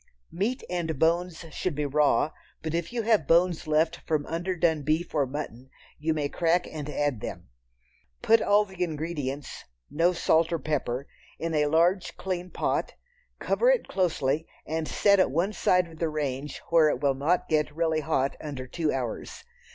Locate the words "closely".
13.87-14.47